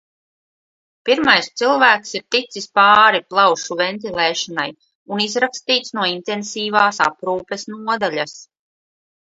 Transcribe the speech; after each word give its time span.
Pirmais 1.09 1.49
cilvēks 1.61 2.15
ir 2.19 2.23
ticis 2.37 2.67
pāri 2.79 3.21
plaušu 3.35 3.79
ventilēšanai 3.83 4.67
un 5.17 5.25
izrakstīts 5.29 5.97
no 6.01 6.11
intensīvās 6.17 7.05
aprūpes 7.11 7.73
nodaļas. 7.77 8.39